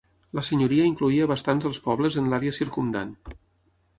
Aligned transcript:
La 0.37 0.43
senyoria 0.45 0.87
incloïa 0.91 1.27
bastants 1.33 1.67
dels 1.67 1.81
pobles 1.89 2.19
en 2.21 2.31
l'àrea 2.33 2.57
circumdant. 2.61 3.15